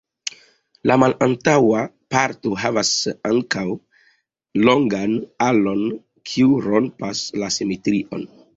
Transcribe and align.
La 0.91 0.95
malantaŭa 1.01 1.81
parto 2.15 2.53
havas 2.63 2.93
ankaŭ 3.33 3.67
longan 4.69 5.15
alon, 5.51 5.87
kiu 6.33 6.59
rompas 6.69 7.25
la 7.43 7.55
simetrion. 7.61 8.29